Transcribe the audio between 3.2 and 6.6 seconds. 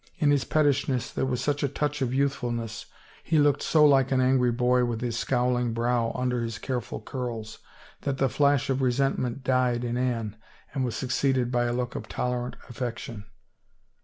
he looked so like an angry boy with his scowling brow under his